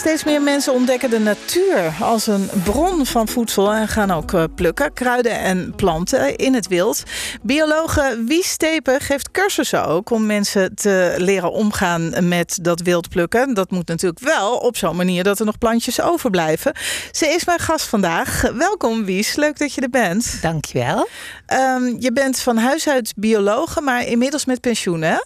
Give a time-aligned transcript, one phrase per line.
[0.00, 4.44] Steeds meer mensen ontdekken de natuur als een bron van voedsel en gaan ook eh,
[4.54, 7.02] plukken, kruiden en planten in het wild.
[7.42, 13.54] Biologe Wies Stepen geeft cursussen ook om mensen te leren omgaan met dat wild plukken.
[13.54, 16.72] Dat moet natuurlijk wel op zo'n manier dat er nog plantjes overblijven.
[17.10, 18.42] Ze is mijn gast vandaag.
[18.54, 20.38] Welkom Wies, leuk dat je er bent.
[20.42, 21.08] Dankjewel.
[21.52, 25.16] Um, je bent van huis uit biologe, maar inmiddels met pensioen hè?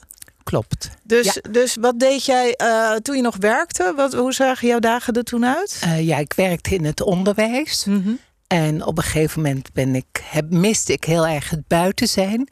[0.44, 0.90] Klopt.
[1.02, 3.92] Dus, dus wat deed jij uh, toen je nog werkte?
[3.96, 5.80] Wat, hoe zagen jouw dagen er toen uit?
[5.84, 7.84] Uh, ja, ik werkte in het onderwijs.
[7.84, 8.12] Mhm.
[8.46, 12.48] En op een gegeven moment ben ik, heb, miste ik heel erg het buiten zijn.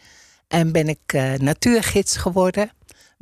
[0.48, 2.70] En ben ik uh, natuurgids geworden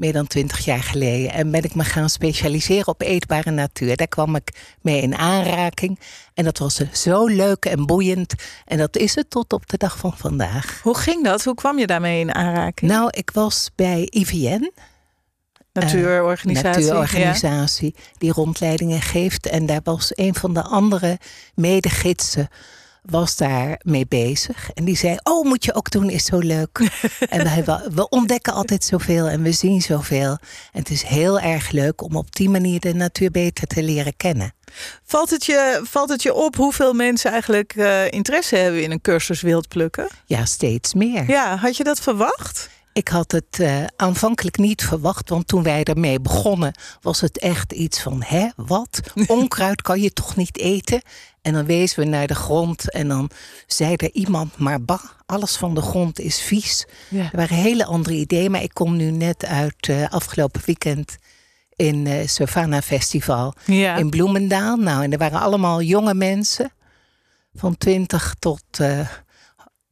[0.00, 1.32] meer dan twintig jaar geleden.
[1.32, 3.96] En ben ik me gaan specialiseren op eetbare natuur.
[3.96, 6.00] Daar kwam ik mee in aanraking.
[6.34, 8.34] En dat was zo leuk en boeiend.
[8.64, 10.80] En dat is het tot op de dag van vandaag.
[10.82, 11.44] Hoe ging dat?
[11.44, 12.90] Hoe kwam je daarmee in aanraking?
[12.90, 14.72] Nou, ik was bij IVN.
[15.72, 16.82] Natuurorganisatie.
[16.82, 18.02] Uh, natuurorganisatie ja.
[18.18, 19.46] die rondleidingen geeft.
[19.46, 21.18] En daar was een van de andere
[21.54, 22.48] medegidsen
[23.02, 24.70] was daar mee bezig.
[24.74, 26.78] En die zei: Oh, moet je ook doen, is zo leuk.
[27.28, 30.38] en we, we ontdekken altijd zoveel en we zien zoveel.
[30.72, 34.16] En het is heel erg leuk om op die manier de natuur beter te leren
[34.16, 34.54] kennen.
[35.04, 39.00] Valt het je, valt het je op hoeveel mensen eigenlijk uh, interesse hebben in een
[39.00, 40.08] cursus wildplukken?
[40.26, 41.30] Ja, steeds meer.
[41.30, 42.68] Ja, had je dat verwacht?
[42.92, 47.72] Ik had het uh, aanvankelijk niet verwacht, want toen wij ermee begonnen, was het echt
[47.72, 49.00] iets van: hè, wat?
[49.26, 51.02] Onkruid kan je toch niet eten?
[51.42, 53.30] En dan wezen we naar de grond en dan
[53.66, 56.86] zei er iemand: maar bah, alles van de grond is vies.
[57.08, 57.22] Ja.
[57.22, 61.16] Er waren hele andere ideeën, maar ik kom nu net uit uh, afgelopen weekend
[61.76, 63.96] in uh, Savannah Festival ja.
[63.96, 64.76] in Bloemendaal.
[64.76, 66.72] Nou, en er waren allemaal jonge mensen
[67.54, 69.08] van 20 tot uh,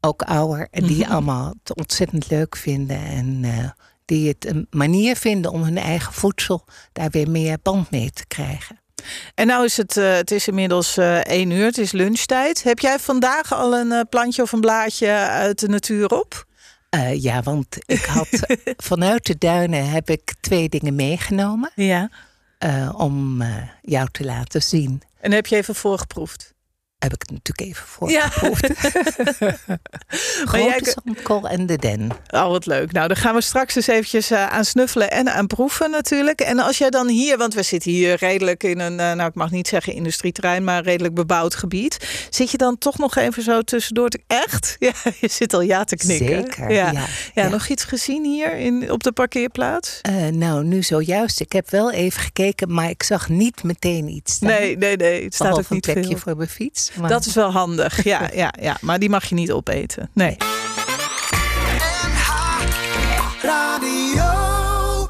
[0.01, 0.69] ook ouder.
[0.71, 1.13] En die Mhm.
[1.13, 3.05] allemaal het ontzettend leuk vinden.
[3.05, 3.71] En uh,
[4.05, 8.27] die het een manier vinden om hun eigen voedsel daar weer meer band mee te
[8.27, 8.81] krijgen.
[9.35, 12.63] En nou is het, uh, het is inmiddels uh, één uur, het is lunchtijd.
[12.63, 16.47] Heb jij vandaag al een plantje of een blaadje uit de natuur op?
[16.95, 18.29] Uh, ja, want ik had
[18.91, 21.71] vanuit de duinen heb ik twee dingen meegenomen.
[21.75, 22.11] Ja.
[22.65, 25.03] Uh, om uh, jou te laten zien.
[25.21, 26.55] En heb je even voorgeproefd?
[26.99, 28.67] Heb ik natuurlijk even voorgeproefd.
[29.39, 29.69] Ja.
[30.51, 30.95] Grote jij...
[31.05, 32.11] zandkool en de den.
[32.31, 32.93] Oh, wat leuk.
[32.93, 36.41] Nou, daar gaan we straks eens eventjes uh, aan snuffelen en aan proeven natuurlijk.
[36.41, 39.35] En als jij dan hier, want we zitten hier redelijk in een, uh, nou ik
[39.35, 42.27] mag niet zeggen industrieterrein, maar redelijk bebouwd gebied.
[42.31, 44.21] Zit je dan toch nog even zo tussendoor te...
[44.27, 44.77] Echt?
[44.89, 46.27] Ja, je zit al ja te knikken.
[46.27, 46.91] Zeker, ja.
[46.91, 46.93] ja.
[46.93, 47.49] ja, ja.
[47.49, 50.01] nog iets gezien hier in, op de parkeerplaats?
[50.11, 51.41] Uh, nou, nu zojuist.
[51.41, 54.49] Ik heb wel even gekeken, maar ik zag niet meteen iets staan.
[54.49, 55.25] Nee, nee, nee.
[55.25, 56.19] Het staat ook niet een plekje veel.
[56.19, 56.88] voor mijn fiets.
[56.97, 57.09] Maar...
[57.09, 58.77] Dat is wel handig, ja, ja, ja.
[58.81, 60.11] Maar die mag je niet opeten.
[60.13, 60.37] Nee.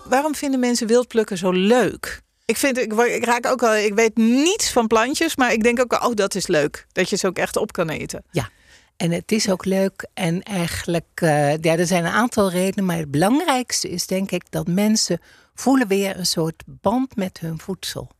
[0.08, 2.22] Waarom vinden mensen wildplukken zo leuk?
[2.44, 5.80] Ik, vind, ik, ik raak ook al, ik weet niets van plantjes, maar ik denk
[5.80, 6.86] ook, oh, dat is leuk.
[6.92, 8.24] Dat je ze ook echt op kan eten.
[8.30, 8.48] Ja,
[8.96, 10.08] en het is ook leuk.
[10.14, 14.42] En eigenlijk, uh, ja, er zijn een aantal redenen, maar het belangrijkste is denk ik
[14.50, 15.20] dat mensen
[15.54, 18.10] voelen weer een soort band met hun voedsel.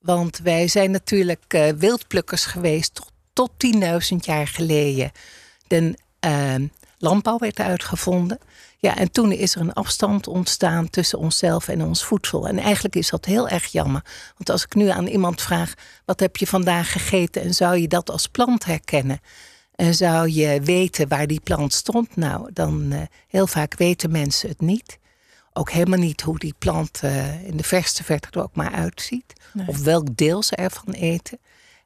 [0.00, 3.50] Want wij zijn natuurlijk uh, wildplukkers geweest tot, tot
[4.12, 5.10] 10.000 jaar geleden.
[5.66, 5.94] De
[6.26, 6.54] uh,
[6.98, 8.38] landbouw werd uitgevonden.
[8.78, 12.48] Ja, en toen is er een afstand ontstaan tussen onszelf en ons voedsel.
[12.48, 14.04] En eigenlijk is dat heel erg jammer.
[14.36, 15.74] Want als ik nu aan iemand vraag:
[16.04, 17.42] wat heb je vandaag gegeten?
[17.42, 19.20] En zou je dat als plant herkennen?
[19.74, 22.16] En zou je weten waar die plant stond?
[22.16, 24.98] Nou, dan uh, heel vaak weten mensen het niet.
[25.52, 29.32] Ook helemaal niet hoe die plant uh, in de verste verte er ook maar uitziet.
[29.52, 29.66] Nee.
[29.66, 31.38] Of welk deel ze ervan eten.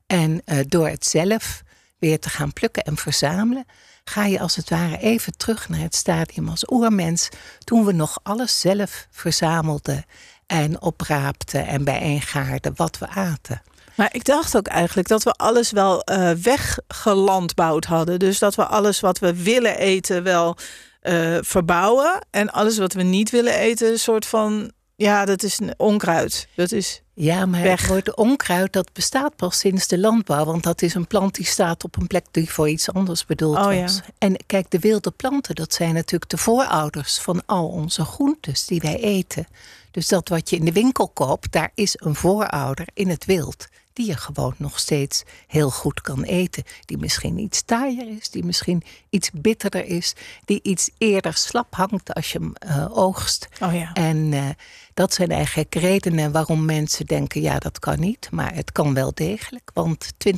[0.06, 1.62] En uh, door het zelf
[1.98, 3.66] weer te gaan plukken en verzamelen,
[4.04, 7.28] ga je als het ware even terug naar het stadium als oermens.
[7.58, 10.04] Toen we nog alles zelf verzamelden
[10.46, 13.62] en opraapten en bijeengaarden wat we aten.
[13.94, 18.18] Maar ik dacht ook eigenlijk dat we alles wel uh, weggelandbouwd hadden.
[18.18, 20.56] Dus dat we alles wat we willen eten wel
[21.02, 22.26] uh, verbouwen.
[22.30, 24.72] En alles wat we niet willen eten, een soort van.
[24.96, 26.48] Ja, dat is onkruid.
[26.54, 27.02] Dat is.
[27.14, 27.80] Ja, maar weg.
[27.80, 30.44] het woord onkruid dat bestaat pas sinds de landbouw.
[30.44, 33.56] Want dat is een plant die staat op een plek die voor iets anders bedoeld
[33.56, 33.74] oh, was.
[33.74, 34.02] Ja.
[34.18, 38.80] En kijk, de wilde planten, dat zijn natuurlijk de voorouders van al onze groentes die
[38.80, 39.46] wij eten.
[39.90, 43.66] Dus dat wat je in de winkel koopt, daar is een voorouder in het wild
[43.94, 46.62] die je gewoon nog steeds heel goed kan eten.
[46.84, 50.14] Die misschien iets taaier is, die misschien iets bitterder is,
[50.44, 53.48] die iets eerder slap hangt als je hem uh, oogst.
[53.60, 53.92] Oh ja.
[53.92, 54.48] En uh,
[54.94, 58.28] dat zijn eigenlijk redenen waarom mensen denken: ja, dat kan niet.
[58.30, 60.36] Maar het kan wel degelijk, want 20%,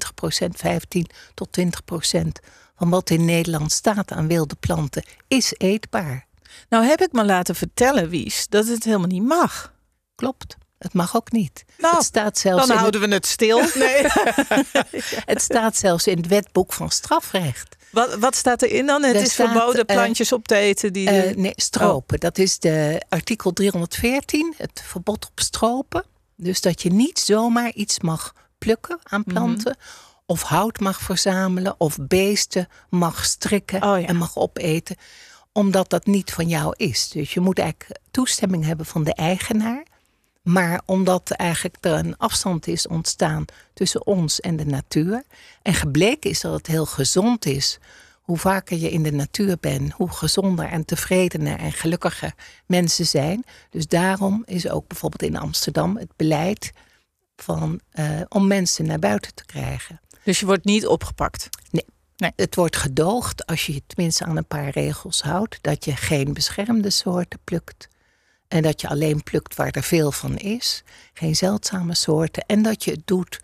[0.51, 1.65] 15 tot 20%
[2.77, 6.27] van wat in Nederland staat aan wilde planten is eetbaar.
[6.69, 9.75] Nou heb ik me laten vertellen, Wies, dat het helemaal niet mag.
[10.15, 10.57] Klopt.
[10.87, 11.65] Het mag ook niet.
[11.79, 13.11] Nou, het staat zelfs dan houden het...
[13.11, 13.59] we het stil.
[13.75, 14.07] Nee.
[15.33, 17.77] het staat zelfs in het wetboek van strafrecht.
[17.91, 19.03] Wat, wat staat erin dan?
[19.03, 21.11] Het is staat, verboden eh, plantjes op te eten die.
[21.11, 22.21] Eh, nee, stropen.
[22.21, 26.05] Dat is de artikel 314, het verbod op stropen.
[26.37, 29.77] Dus dat je niet zomaar iets mag plukken aan planten.
[30.27, 31.75] Of hout mag verzamelen.
[31.79, 34.07] Of beesten mag strikken Oh ja.
[34.07, 34.97] en mag opeten.
[35.53, 37.09] Omdat dat niet van jou is.
[37.09, 39.85] Dus je moet eigenlijk toestemming hebben van de eigenaar.
[40.47, 43.45] Maar omdat eigenlijk er een afstand is ontstaan
[43.75, 45.23] tussen ons en de natuur.
[45.63, 47.79] En gebleken is dat het heel gezond is.
[48.23, 52.35] Hoe vaker je in de natuur bent, hoe gezonder en tevredener en gelukkiger
[52.67, 53.45] mensen zijn.
[53.71, 56.73] Dus daarom is ook bijvoorbeeld in Amsterdam het beleid
[57.37, 60.01] van, eh, om mensen naar buiten te krijgen.
[60.25, 61.49] Dus je wordt niet opgepakt.
[62.17, 65.59] Het wordt gedoogd als je je tenminste aan een paar regels houdt.
[65.61, 67.89] Dat je geen beschermde soorten plukt.
[68.49, 70.83] En dat je alleen plukt waar er veel van is.
[71.13, 72.45] Geen zeldzame soorten.
[72.47, 73.41] En dat je het doet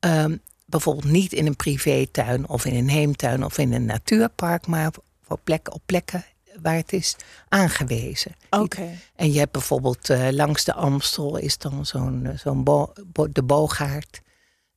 [0.00, 4.66] ehm, bijvoorbeeld niet in een privétuin of in een heemtuin of in een natuurpark.
[4.66, 4.90] Maar
[5.22, 6.24] voor plekken, op plekken
[6.62, 7.16] waar het is
[7.48, 8.36] aangewezen.
[8.50, 8.98] Oké.
[9.16, 13.32] En je hebt bijvoorbeeld eh, langs de Amstel is dan zo'n eh, zo'n bo- bo-
[13.32, 14.20] de boogaard.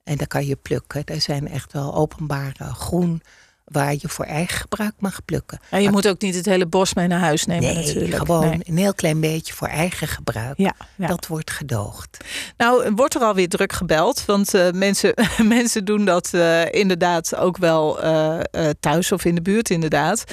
[0.03, 1.05] En daar kan je plukken.
[1.05, 3.21] Daar zijn echt wel openbare groen
[3.65, 5.59] waar je voor eigen gebruik mag plukken.
[5.69, 8.15] En je moet ook niet het hele bos mee naar huis nemen nee, natuurlijk.
[8.15, 8.61] gewoon Nee.
[8.63, 10.57] een heel klein beetje voor eigen gebruik.
[10.57, 11.07] Ja, ja.
[11.07, 12.17] Dat wordt gedoogd.
[12.57, 14.25] Nou, wordt er alweer druk gebeld.
[14.25, 15.13] Want eh, mensen,
[15.43, 18.39] mensen doen dat eh, inderdaad ook wel eh,
[18.79, 20.23] thuis of in de buurt inderdaad.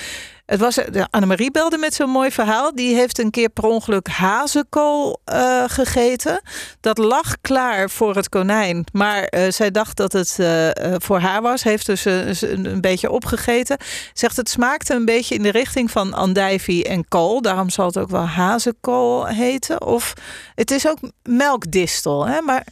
[0.51, 2.75] Het was, de Annemarie belde met zo'n mooi verhaal.
[2.75, 6.41] Die heeft een keer per ongeluk hazenkool eh, gegeten.
[6.81, 8.85] Dat lag klaar voor het konijn.
[8.93, 11.63] Maar eh, zij dacht dat het eh, eh, voor haar was.
[11.63, 13.77] Heeft dus eh, een, een beetje opgegeten.
[14.13, 17.43] Zegt het smaakte een beetje in de richting van andijvie en kool.
[17.43, 19.83] Daarom zal het ook wel hazenkool heten.
[19.87, 20.15] Of
[20.55, 22.27] het is ook melkdistel.
[22.27, 22.41] Hè?
[22.41, 22.67] Maar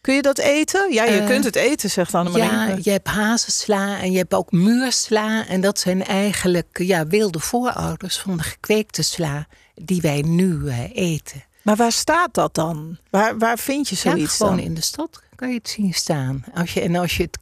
[0.00, 0.92] kun je dat eten?
[0.92, 2.44] Ja, je Eh, kunt het eten, zegt Annemarie.
[2.68, 5.46] Ja, je hebt hazensla en je hebt ook muursla.
[5.46, 10.96] En dat zijn eigenlijk ja, wilde voorouders van de gekweekte sla die wij nu eh,
[10.96, 11.44] eten.
[11.62, 12.98] Maar waar staat dat dan?
[13.10, 14.64] Waar, waar vind je Ja, zoiets gewoon dan?
[14.64, 16.44] in de stad kan je het zien staan.
[16.54, 17.38] Als je, en als je het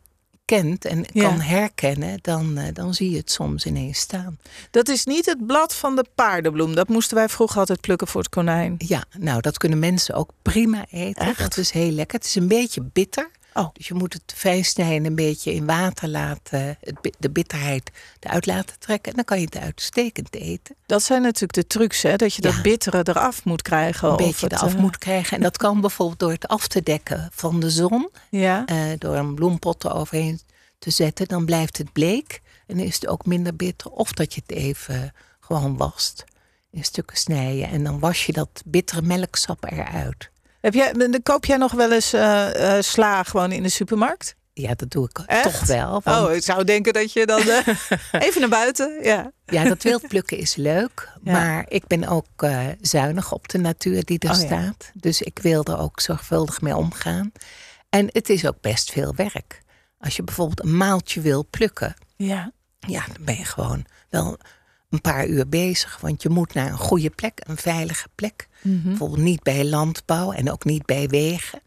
[0.49, 1.29] kent en Ja.
[1.29, 4.39] kan herkennen, dan, eh, dan zie je het soms ineens staan.
[4.71, 6.75] Dat is niet het blad van de paardenbloem.
[6.75, 8.75] Dat moesten wij vroeger altijd plukken voor het konijn.
[8.79, 11.27] Ja, nou, dat kunnen mensen ook prima eten.
[11.27, 11.39] Echt?
[11.39, 12.19] Dat is heel lekker.
[12.19, 13.31] Het is een beetje bitter.
[13.59, 13.69] Oh.
[13.73, 16.79] Dus je moet het fijn een beetje in water laten,
[17.19, 17.91] de bitterheid
[18.21, 19.11] eruit laten trekken.
[19.11, 20.77] En dan kan je het uitstekend eten.
[20.87, 22.17] Dat zijn natuurlijk de trucs, hè?
[22.17, 24.11] Dat je dat bittere eraf moet krijgen.
[24.11, 25.37] Een beetje het, eraf eh, moet krijgen.
[25.37, 28.11] En dat kan bijvoorbeeld door het af te dekken van de zon.
[28.31, 28.67] Ja.
[28.67, 30.41] eh, door een bloempot eroverheen
[30.79, 31.29] te zetten.
[31.29, 33.91] Dan blijft het bleek en is het ook minder bitter.
[33.91, 36.25] Of dat je het even gewoon wast.
[36.71, 37.69] In stukken snijden.
[37.69, 40.31] En dan was je dat bittere melksap eruit.
[40.61, 44.37] Heb jij, dan koop jij nog wel eens eh, eh, sla gewoon in de supermarkt?
[44.53, 45.43] Ja, dat doe ik Echt?
[45.43, 46.01] toch wel.
[46.05, 47.67] Want Oh, ik zou denken dat je dan eh,
[48.27, 48.99] even naar buiten.
[49.03, 49.33] Ja.
[49.47, 51.09] Ja, dat wild plukken is leuk.
[51.23, 51.33] Ja.
[51.33, 52.47] Maar ik ben ook
[52.81, 54.47] zuinig op de natuur die er Oh ja.
[54.47, 54.91] staat.
[54.95, 57.33] Dus ik wil er ook zorgvuldig mee omgaan.
[57.89, 59.63] En het is ook best veel werk.
[59.99, 62.53] Als je bijvoorbeeld een maaltje wil plukken, ja.
[62.79, 64.39] ja, dan ben je gewoon wel
[64.91, 65.99] een paar uur bezig.
[66.01, 68.49] Want je moet naar een goede plek, een veilige plek.
[68.63, 68.83] Mhm.
[68.89, 71.61] Bijvoorbeeld niet bij landbouw en ook niet bij wegen.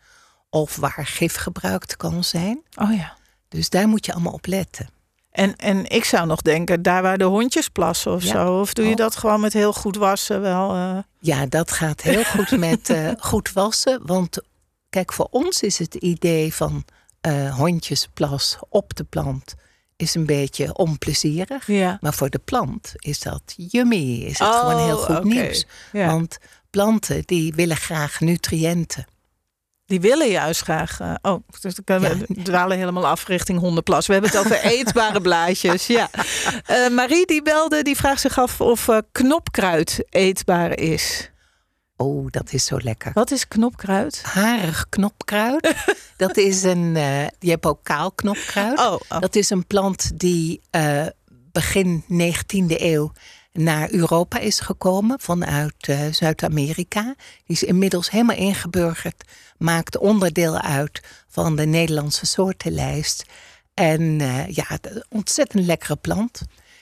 [0.50, 2.62] Of waar gif gebruikt kan zijn.
[2.76, 3.18] Oh ja.
[3.48, 4.90] Dus daar moet je allemaal op letten.
[5.32, 8.32] En, en ik zou nog denken, daar waar de hondjes plassen of Ja.
[8.32, 8.60] zo.
[8.60, 8.98] Of doe je Oh.
[8.98, 10.74] dat gewoon met heel goed wassen wel?
[10.74, 14.02] eh, Ja, dat gaat heel goed met eh, goed wassen.
[14.06, 14.38] Want
[14.90, 16.86] kijk, voor ons is het idee van
[17.22, 19.54] eh, hondjesplas op de plant
[20.02, 21.68] is een beetje onplezierig.
[21.68, 21.98] ja.
[22.02, 24.22] Maar voor de plant is dat yummy.
[24.22, 25.66] Is het Oh, gewoon heel goed nieuws.
[25.92, 26.06] Ja.
[26.08, 26.38] Want
[26.70, 29.06] planten die willen graag nutriënten.
[29.86, 31.00] Die willen juist graag.
[31.00, 32.44] eh, oh, dus dan kunnen we Ja.
[32.52, 34.08] dwalen helemaal af richting hondenplas.
[34.08, 35.88] We hebben het over eetbare blaadjes.
[35.88, 36.10] Ja.
[36.66, 41.31] Eh, Marie die belde, die vraagt zich af of eh, knopkruid eetbaar is.
[42.02, 43.12] Oh, dat is zo lekker.
[43.14, 44.22] Wat is knopkruid?
[44.24, 45.76] Harig knopkruid.
[46.18, 46.96] dat is een.
[46.96, 48.80] eh, je hebt ook kaal knopkruid.
[48.80, 49.20] Oh, oh.
[49.20, 51.06] Dat is een plant die eh,
[51.52, 53.12] begin 19e eeuw
[53.54, 57.02] naar Europa is gekomen vanuit uh, Zuid-Amerika.
[57.46, 59.24] Die is inmiddels helemaal ingeburgerd,
[59.58, 63.26] maakt onderdeel uit van de Nederlandse soortenlijst.
[63.74, 64.66] En uh, ja,
[65.10, 66.42] ontzettend lekkere plant.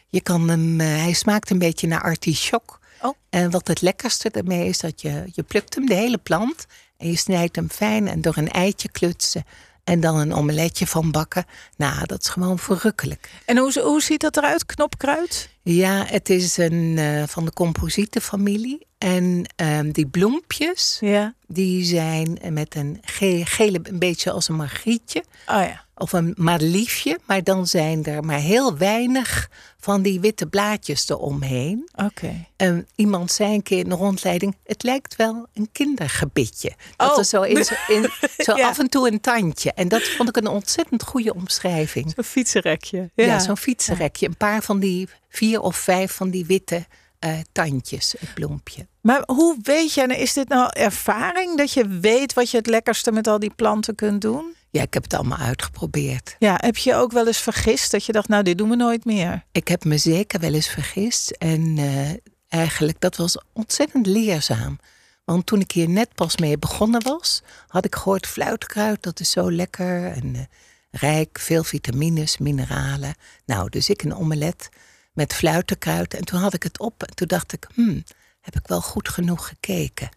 [0.09, 2.78] Je kan hem, uh, hij smaakt een beetje naar artichok.
[3.01, 3.15] Oh.
[3.29, 6.65] En wat het lekkerste ermee is, dat je, je plukt hem, de hele plant.
[6.97, 9.45] En je snijdt hem fijn en door een eitje klutsen.
[9.83, 11.45] En dan een omeletje van bakken.
[11.77, 13.29] Nou, dat is gewoon verrukkelijk.
[13.45, 15.49] En hoe, hoe ziet dat eruit, knopkruid?
[15.63, 18.87] Ja, het is een, uh, van de composietenfamilie.
[18.97, 21.33] En um, die bloempjes, ja.
[21.47, 25.23] die zijn met een ge gele, een beetje als een margrietje.
[25.47, 25.85] Oh ja.
[25.95, 31.89] Of een madeliefje, maar dan zijn er maar heel weinig van die witte blaadjes eromheen.
[31.91, 32.05] Oké.
[32.05, 32.49] Okay.
[32.55, 36.71] En iemand zei een keer in de rondleiding: het lijkt wel een kindergebitje.
[36.95, 37.17] Dat oh.
[37.17, 38.09] er zo, in, in,
[38.45, 38.67] zo ja.
[38.67, 39.73] af en toe een tandje.
[39.73, 42.11] En dat vond ik een ontzettend goede omschrijving.
[42.15, 43.09] Zo'n fietsenrekje.
[43.15, 44.27] Ja, ja zo'n fietsenrekje.
[44.27, 46.85] Een paar van die, vier of vijf van die witte
[47.25, 48.87] uh, tandjes, het bloempje.
[49.01, 52.67] Maar hoe weet je, en is dit nou ervaring dat je weet wat je het
[52.67, 54.55] lekkerste met al die planten kunt doen?
[54.71, 56.35] Ja, ik heb het allemaal uitgeprobeerd.
[56.39, 59.05] Ja, heb je ook wel eens vergist dat je dacht, nou, dit doen we nooit
[59.05, 59.45] meer?
[59.51, 61.29] Ik heb me zeker wel eens vergist.
[61.29, 62.09] En uh,
[62.47, 64.79] eigenlijk, dat was ontzettend leerzaam.
[65.23, 69.31] Want toen ik hier net pas mee begonnen was, had ik gehoord fluitkruid, dat is
[69.31, 70.41] zo lekker en uh,
[70.91, 73.15] rijk, veel vitamines, mineralen.
[73.45, 74.69] Nou, dus ik een omelet
[75.19, 76.13] met fluitenkruid.
[76.13, 78.03] En toen had ik het op en toen dacht ik, hmm,
[78.41, 80.09] heb ik wel goed genoeg gekeken.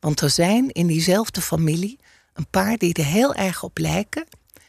[0.00, 1.98] Want er zijn in diezelfde familie
[2.32, 4.26] een paar die er heel erg op lijken.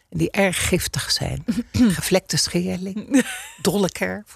[0.09, 1.45] Die erg giftig zijn.
[1.97, 3.25] Gevlekte scheerling,
[3.61, 4.33] dollekerf,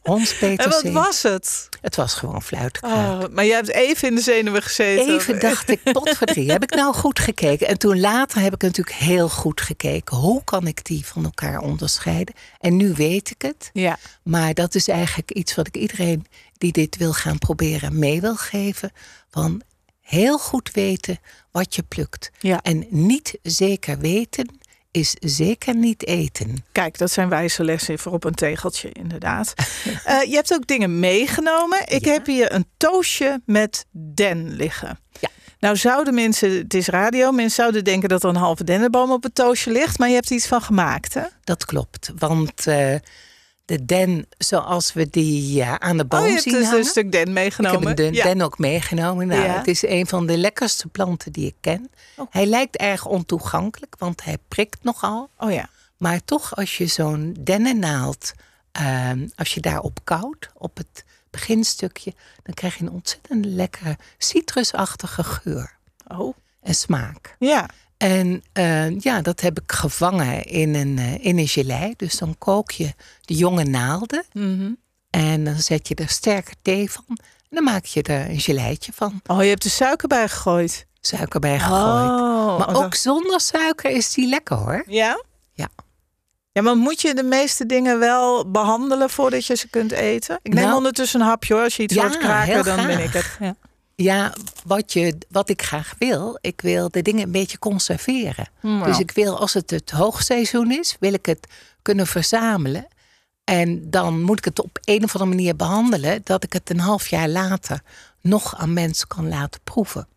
[0.00, 0.82] hondspeterzee.
[0.82, 1.68] En wat was het?
[1.80, 3.24] Het was gewoon fluitkruid.
[3.24, 5.14] Oh, maar jij hebt even in de zenuwen gezeten.
[5.14, 7.68] Even dacht ik, potverdrie, heb ik nou goed gekeken?
[7.68, 10.16] En toen later heb ik natuurlijk heel goed gekeken.
[10.16, 12.34] Hoe kan ik die van elkaar onderscheiden?
[12.58, 13.70] En nu weet ik het.
[13.72, 13.98] Ja.
[14.22, 16.26] Maar dat is eigenlijk iets wat ik iedereen
[16.58, 18.92] die dit wil gaan proberen mee wil geven.
[19.30, 19.62] Van
[20.00, 21.18] heel goed weten
[21.50, 22.30] wat je plukt.
[22.38, 22.62] Ja.
[22.62, 24.60] En niet zeker weten
[24.90, 26.64] is zeker niet eten.
[26.72, 29.54] Kijk, dat zijn wijze lessen voor op een tegeltje, inderdaad.
[29.86, 31.78] uh, je hebt ook dingen meegenomen.
[31.88, 32.12] Ik Ja.
[32.12, 34.98] heb hier een toastje met den liggen.
[35.20, 35.28] Ja.
[35.58, 39.22] Nou zouden mensen, het is radio, mensen zouden denken dat er een halve dennenboom op
[39.22, 41.22] het toastje ligt, maar je hebt er iets van gemaakt, hè?
[41.44, 42.94] Dat klopt, want uh,
[43.70, 46.78] de den zoals we die ja, aan de boom oh, je hebt zien dus hangen.
[46.78, 47.86] een stuk den Ik meegenomen.
[47.88, 48.24] heb de ja.
[48.24, 49.26] den ook meegenomen.
[49.26, 49.56] Nou, Ja.
[49.58, 51.90] Het is een van de lekkerste planten die ik ken.
[52.16, 52.26] Oh.
[52.30, 55.30] Hij lijkt erg ontoegankelijk, want hij prikt nogal.
[55.38, 55.68] Oh ja.
[55.96, 58.32] Maar toch, als je zo'n dennennaald,
[58.72, 65.24] ehm, als je daarop koudt, op het beginstukje, dan krijg je een ontzettend lekkere citrusachtige
[65.24, 66.36] geur Oh.
[66.62, 67.36] en smaak.
[67.38, 67.68] Ja.
[68.00, 71.94] En eh, ja, dat heb ik gevangen in een, eh, in een gelei.
[71.96, 74.72] Dus dan kook je de jonge naalden Mhm.
[75.10, 77.04] en dan zet je er sterke thee van.
[77.08, 77.16] En
[77.50, 79.20] dan maak je er een geleitje van.
[79.26, 80.86] Oh, je hebt er suiker bij gegooid.
[81.00, 82.10] Suiker bij gegooid.
[82.10, 84.84] Oh, maar oh, ook zonder suiker is die lekker hoor.
[84.86, 85.22] Ja?
[85.52, 85.68] Ja.
[86.52, 90.38] Ja, maar moet je de meeste dingen wel behandelen voordat je ze kunt eten?
[90.42, 91.62] Ik neem Nou, ondertussen een hapje hoor.
[91.62, 93.36] Als je iets ja, hoort kraken, dan ben ik het.
[93.40, 93.54] Ja.
[94.02, 94.32] Ja,
[94.64, 98.48] wat, je, wat ik graag wil, ik wil de dingen een beetje conserveren.
[98.62, 98.84] Nou.
[98.84, 101.46] Dus ik wil, als het het hoogseizoen is, wil ik het
[101.82, 102.86] kunnen verzamelen.
[103.44, 106.80] En dan moet ik het op een of andere manier behandelen, dat ik het een
[106.80, 107.80] half jaar later
[108.20, 110.08] nog aan mensen kan laten proeven.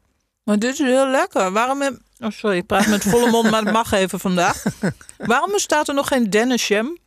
[0.43, 1.51] Maar dit is heel lekker.
[1.51, 1.81] Waarom...
[1.81, 4.63] heb- Oh, sorry, ik praat met volle mond, maar het mag even vandaag.
[5.17, 6.97] Waarom bestaat er nog geen dennisjam?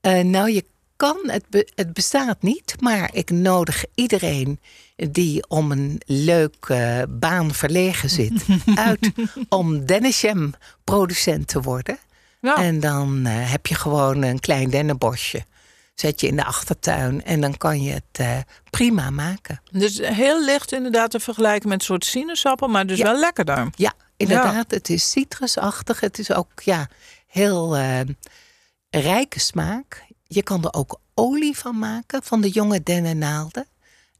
[0.00, 0.64] Eh, nou, je
[0.96, 4.60] kan, het, be- het bestaat niet, maar ik nodig iedereen
[4.96, 9.10] die om een leuke baan verlegen zit uit
[9.48, 11.98] om Dennisjam producent te worden.
[12.40, 12.56] Ja.
[12.56, 15.44] En dan eh, heb je gewoon een klein dennenbosje.
[15.94, 18.38] Zet je in de achtertuin en dan kan je het eh,
[18.70, 19.60] prima maken.
[19.72, 23.04] Dus heel licht inderdaad te vergelijken met een soort sinaasappel, maar dus Ja.
[23.04, 23.68] wel lekkerder.
[23.76, 24.70] Ja, inderdaad.
[24.70, 26.00] Het is citrusachtig.
[26.00, 26.88] Het is ook ja,
[27.26, 28.00] heel eh,
[28.90, 30.04] rijke smaak.
[30.26, 33.66] Je kan er ook olie van maken, van de jonge dennennaalden.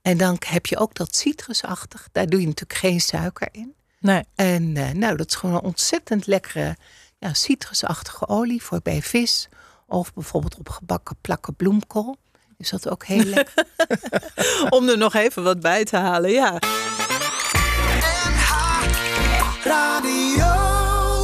[0.03, 2.09] En dan heb je ook dat citrusachtig.
[2.13, 3.75] Daar doe je natuurlijk geen suiker in.
[3.99, 4.25] Nee.
[4.35, 6.77] En eh, nou, dat is gewoon een ontzettend lekkere
[7.19, 9.49] ja, citrusachtige olie voor bij vis.
[9.87, 12.17] Of bijvoorbeeld op gebakken plakken bloemkool.
[12.59, 13.65] Is dat ook heel lekker.
[14.77, 16.59] Om er nog even wat bij te halen, ja.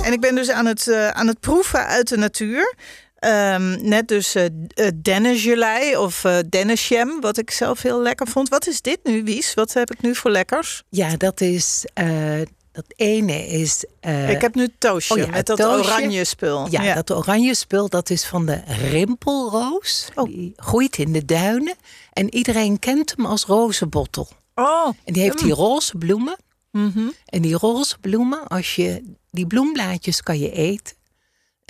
[0.04, 2.74] En ik ben dus aan het, eh, aan het proeven uit de natuur.
[3.20, 8.48] Ehm, net dus eh uh, dennisgelei of eh dennisjam, wat ik zelf heel lekker vond.
[8.48, 9.54] Wat is dit nu, Wies?
[9.54, 10.82] Wat heb ik nu voor lekkers?
[10.88, 12.40] Ja, dat is eh
[12.72, 13.84] Dat ene is...
[14.00, 15.90] eh, Ik heb nu toosje oh ja, met dat toosje.
[15.92, 16.66] oranje spul.
[16.70, 18.60] ja, dat oranje spul, dat is van de
[18.90, 20.08] rimpelroos.
[20.14, 20.24] Oh.
[20.24, 21.74] Die groeit in de duinen.
[22.12, 24.28] En iedereen kent hem als rozenbottel.
[24.54, 26.36] Oh, En die heeft die roze bloemen.
[26.70, 27.08] mhm.
[27.24, 30.94] En die roze bloemen, als je die bloemblaadjes kan je eten.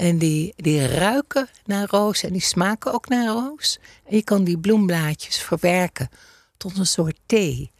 [0.00, 3.78] En die, die ruiken naar roos en die smaken ook naar roos.
[4.04, 6.08] En je kan die bloemblaadjes verwerken
[6.56, 7.72] tot een soort thee.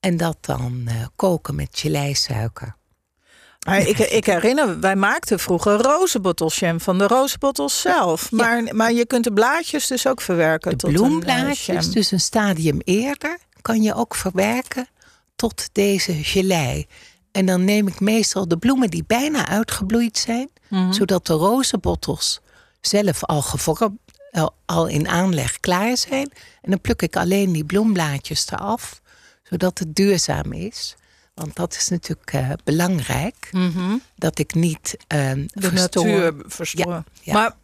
[0.00, 2.76] En dat dan eh, koken met geleisuiker.
[3.66, 8.30] Maar ik, ik herinner, wij maakten vroeger rozenbottelsham van de rozenbottels zelf.
[8.30, 11.92] Maar, maar je kunt de blaadjes dus ook verwerken De tot een eh, bloemblaadjes, jam.
[11.92, 14.88] dus een stadium eerder, kan je ook verwerken
[15.36, 16.86] tot deze gelei.
[17.32, 20.92] En dan neem ik meestal de bloemen die bijna uitgebloeid zijn, Mhm.
[20.92, 22.40] zodat de rozenbottels
[22.80, 23.98] zelf al gevormd,
[24.66, 26.30] al- in aanleg klaar zijn.
[26.62, 29.00] En dan pluk ik alleen die bloemblaadjes eraf,
[29.42, 30.96] zodat het duurzaam is.
[31.34, 33.96] Want dat is natuurlijk eh, belangrijk, Mhm.
[34.16, 36.04] dat ik niet eh, de verstoor.
[36.06, 37.04] natuur verstoren.
[37.22, 37.32] ja.
[37.32, 37.54] Maar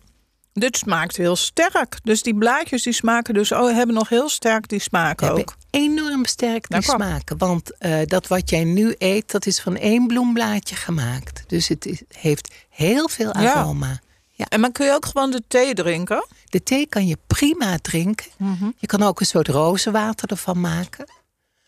[0.55, 1.99] dit smaakt heel sterk.
[2.03, 5.55] Dus die blaadjes die smaken dus, oh, hebben nog heel sterk die smaak hebben ook.
[5.71, 7.39] enorm sterk die Nou, smaken.
[7.39, 11.45] Want eh, dat wat jij nu eet, dat is van één bloemblaadje gemaakt.
[11.47, 13.53] Dus het is- heeft heel veel Ja.
[13.53, 14.03] aroma.
[14.49, 16.27] En dan kun je ook gewoon de thee drinken.
[16.45, 18.27] De thee kan je prima drinken.
[18.39, 18.71] Mhm.
[18.77, 21.07] Je kan ook een soort rozenwater ervan maken.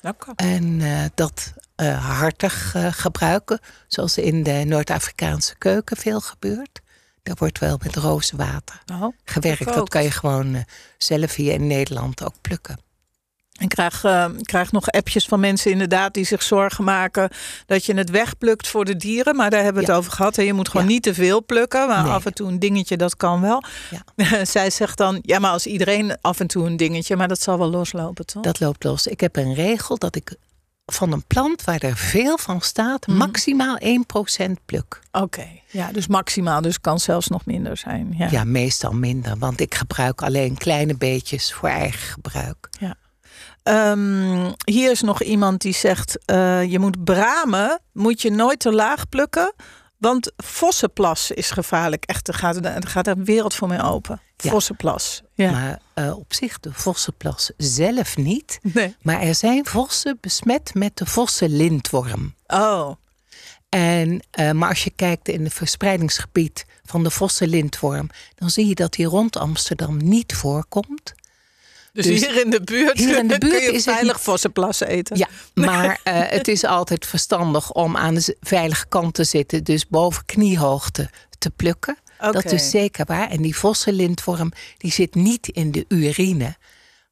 [0.01, 0.33] Lekker.
[0.37, 3.61] En eh, dat eh, hartig gebruiken.
[3.89, 6.81] Zoals in de Noord-Afrikaanse keuken veel gebeurt.
[7.27, 9.61] Daar wordt wel met rozenwater Nou, gewerkt.
[9.61, 9.75] ik ook.
[9.75, 10.63] Dat kan je gewoon eh,
[10.99, 12.79] zelf hier in Nederland ook plukken.
[13.59, 17.29] Ik krijg, eh, ik krijg nog appjes van mensen inderdaad die zich zorgen maken
[17.67, 19.37] dat je het wegplukt voor de dieren.
[19.37, 19.95] Maar daar hebben we Ja.
[19.95, 20.39] het over gehad.
[20.39, 20.93] En je moet gewoon Ja.
[20.93, 21.89] niet te veel plukken.
[21.89, 22.13] Maar Nee.
[22.13, 23.63] af en toe een dingetje, dat kan wel.
[24.43, 27.17] Zij zegt dan, ja maar als iedereen af en toe een dingetje.
[27.17, 28.43] Maar dat zal wel loslopen toch?
[28.43, 29.07] Dat loopt los.
[29.07, 30.35] Ik heb een regel dat ik
[30.93, 33.17] van een plant waar er veel van staat, Mhm.
[33.17, 35.01] maximaal 1% pluk.
[35.13, 36.61] Oké, ja dus maximaal.
[36.61, 38.15] Dus kan zelfs nog minder zijn.
[38.19, 38.29] Ja.
[38.31, 38.45] Ja.
[38.45, 42.69] meestal minder, want ik gebruik alleen kleine beetjes voor eigen gebruik.
[43.63, 48.73] Ehm, hier is nog iemand die zegt, eh, je moet bramen, moet je nooit te
[48.73, 49.53] laag plukken.
[49.99, 52.05] Want vossenplas is gevaarlijk.
[52.05, 54.21] Echt, er gaat, er gaat een wereld voor mij open.
[54.37, 54.51] Ja.
[54.51, 55.23] Vossenplas.
[55.35, 55.51] Ja.
[55.51, 58.59] Maar eh, op zich de vossenplas zelf niet.
[58.63, 58.97] Nee.
[59.03, 62.35] Maar er zijn vossen besmet met de vossenlintworm.
[62.47, 62.91] Oh,
[63.69, 68.75] En, eh, maar als je kijkt in het verspreidingsgebied van de vossenlintworm, dan zie je
[68.75, 71.15] dat die rond Amsterdam niet voorkomt.
[71.97, 74.15] Dus, Dus hier in de buurt, hier in de buurt kun je is het veilig
[74.15, 75.17] niet- vossenplas eten.
[75.19, 79.87] Ja, maar eh, het is altijd verstandig om aan de veilige kant te zitten, dus
[79.87, 81.97] boven kniehoogte te plukken.
[82.31, 83.31] Dat is zeker waar.
[83.31, 86.57] En die vossenlintworm die zit niet in de urine,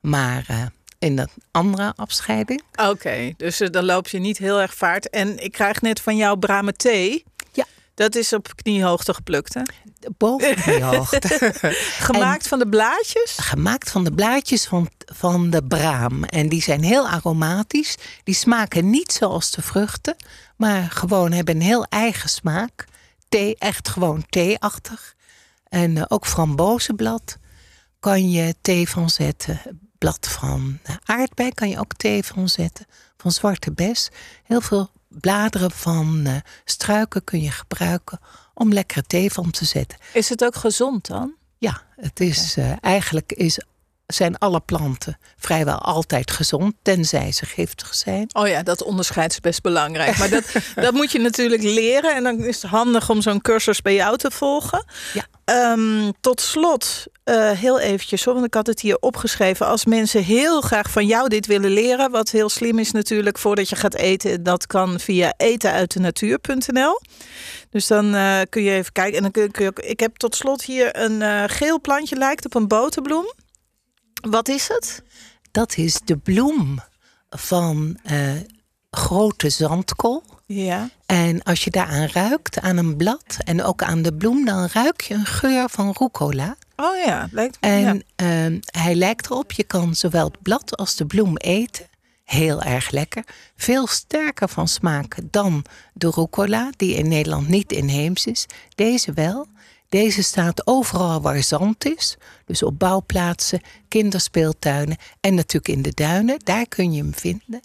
[0.01, 0.63] maar eh,
[0.99, 2.63] in een andere afscheiding.
[2.89, 5.11] Oké, dus eh, dan loop je niet heel erg vaart.
[5.11, 7.25] En ik krijg net van jou brame thee.
[7.95, 9.63] Dat is op kniehoogte geplukt, hè?
[10.17, 11.53] Boven kniehoogte.
[11.99, 13.37] Gemaakt van de blaadjes?
[13.37, 16.25] Gemaakt van de blaadjes van, van de braam.
[16.25, 17.97] En die zijn heel aromatisch.
[18.25, 20.17] Die smaken niet zoals de vruchten,
[20.57, 22.85] maar gewoon hebben een heel eigen smaak.
[23.29, 25.15] Thee, echt gewoon theeachtig.
[25.69, 27.39] En eh, ook frambozenblad
[28.01, 29.61] kan je thee van zetten.
[29.99, 32.87] Blad van eh, aardbei kan je ook thee van zetten.
[33.17, 34.11] Van zwarte bes.
[34.45, 38.19] Heel veel bladeren van eh, struiken kun je gebruiken
[38.55, 39.99] om lekkere thee van te zetten.
[40.13, 41.35] Is het ook gezond dan?
[41.59, 43.61] Ja, het is eh, eigenlijk is,
[44.07, 48.29] zijn alle planten vrijwel altijd gezond, tenzij ze giftig zijn.
[48.33, 50.19] Oh ja, dat onderscheid is best belangrijk.
[50.19, 52.15] Maar dat, dat moet je natuurlijk leren.
[52.15, 54.85] En dan is het handig om zo'n cursus bij jou te volgen.
[55.13, 55.27] Ja.
[55.45, 59.67] Ehm, tot slot, eh, heel eventjes, hoor, want ik had het hier opgeschreven.
[59.67, 63.69] Als mensen heel graag van jou dit willen leren, wat heel slim is natuurlijk voordat
[63.69, 67.01] je gaat eten, dat kan via etenuitdenatuur.nl.
[67.71, 69.17] Dus dan eh, kun je even kijken.
[69.17, 72.17] En dan kun, kun je ook, ik heb tot slot hier een eh, geel plantje,
[72.17, 73.33] lijkt op een boterbloem.
[74.31, 75.03] Wat is het?
[75.51, 76.79] Dat is de bloem
[77.31, 78.33] van eh,
[78.91, 80.23] grote zandkool.
[80.47, 80.91] Ja.
[81.07, 85.01] En als je daaraan ruikt, aan een blad en ook aan de bloem, dan ruik
[85.01, 86.57] je een geur van rucola.
[86.77, 87.69] Oh ja, lijkt me.
[87.69, 88.03] En ja.
[88.17, 91.87] ehm, hij lijkt erop, je kan zowel het blad als de bloem eten.
[92.25, 93.25] Heel erg lekker.
[93.57, 98.47] Veel sterker van smaak dan de rucola, die in Nederland niet inheems is.
[98.75, 99.47] Deze wel.
[99.95, 102.17] Deze staat overal waar zand is.
[102.45, 106.39] Dus op bouwplaatsen, kinderspeeltuinen en natuurlijk in de duinen.
[106.45, 107.61] Daar kun je hem vinden.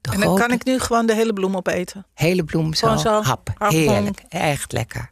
[0.00, 2.06] De En dan grote, kan ik nu gewoon de hele bloem opeten.
[2.14, 3.52] hele bloem zo, hap.
[3.58, 4.22] Heerlijk.
[4.28, 5.10] Echt lekker.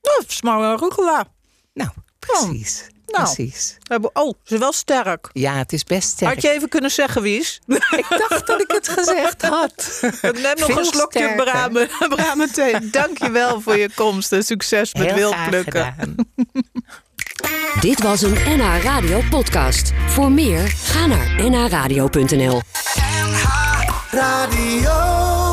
[0.00, 1.26] Oh, smaak rucola.
[1.72, 2.86] Nou, precies.
[3.06, 3.76] Nou, Precies.
[3.78, 5.28] we hebben- oh, ze is wel sterk.
[5.32, 6.34] Ja, het is best sterk.
[6.34, 7.60] Had je even kunnen zeggen, Wies?
[7.96, 10.00] Ik dacht dat ik het gezegd had.
[10.22, 12.90] Net nog Veel een slokje bramen, bramen thee.
[12.90, 15.94] Dank je wel voor je komst en succes met Heel wild graag plukken.
[15.98, 16.14] gedaan.
[17.80, 19.92] Dit was een NH Radio podcast.
[20.06, 22.62] Voor meer, ga naar nhradio.nl.
[24.10, 25.43] Radio.